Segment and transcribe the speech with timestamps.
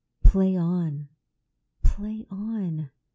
[0.23, 1.09] ]PLAY on!
[1.83, 2.89] Play on!